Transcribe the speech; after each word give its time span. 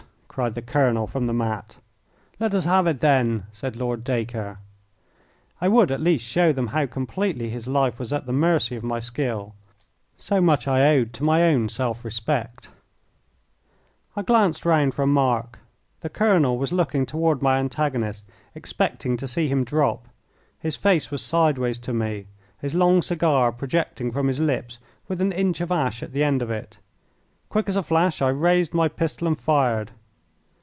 cried 0.33 0.55
the 0.55 0.61
colonel 0.61 1.05
from 1.07 1.27
the 1.27 1.33
mat. 1.33 1.75
"Let 2.39 2.53
us 2.53 2.63
have 2.63 2.87
it, 2.87 3.01
then," 3.01 3.47
said 3.51 3.75
Lord 3.75 4.01
Dacre. 4.05 4.59
I 5.59 5.67
would, 5.67 5.91
at 5.91 5.99
least, 5.99 6.23
show 6.25 6.53
them 6.53 6.67
how 6.67 6.85
completely 6.85 7.49
his 7.49 7.67
life 7.67 7.99
was 7.99 8.13
at 8.13 8.25
the 8.25 8.31
mercy 8.31 8.77
of 8.77 8.81
my 8.83 9.01
skill. 9.01 9.53
So 10.17 10.39
much 10.39 10.69
I 10.69 10.95
owed 10.95 11.11
to 11.15 11.25
my 11.25 11.43
own 11.43 11.67
self 11.67 12.05
respect. 12.05 12.69
I 14.15 14.21
glanced 14.21 14.65
round 14.65 14.93
for 14.93 15.01
a 15.03 15.05
mark. 15.05 15.59
The 15.99 16.07
colonel 16.09 16.57
was 16.57 16.71
looking 16.71 17.05
toward 17.05 17.41
my 17.41 17.59
antagonist, 17.59 18.23
expecting 18.55 19.17
to 19.17 19.27
see 19.27 19.49
him 19.49 19.65
drop. 19.65 20.07
His 20.57 20.77
face 20.77 21.11
was 21.11 21.21
sideways 21.21 21.77
to 21.79 21.93
me, 21.93 22.27
his 22.57 22.73
long 22.73 23.01
cigar 23.01 23.51
projecting 23.51 24.13
from 24.13 24.27
his 24.29 24.39
lips 24.39 24.79
with 25.09 25.19
an 25.19 25.33
inch 25.33 25.59
of 25.59 25.73
ash 25.73 26.01
at 26.01 26.13
the 26.13 26.23
end 26.23 26.41
of 26.41 26.49
it. 26.49 26.77
Quick 27.49 27.67
as 27.67 27.75
a 27.75 27.83
flash 27.83 28.21
I 28.21 28.29
raised 28.29 28.73
my 28.73 28.87
pistol 28.87 29.27
and 29.27 29.37
fired. 29.37 29.91